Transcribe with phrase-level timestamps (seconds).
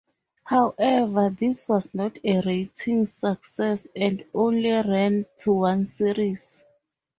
[0.47, 6.63] However, this was not a ratings success and only ran to one series.